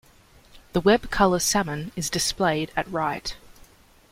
[0.73, 3.35] The web color salmon is displayed at right.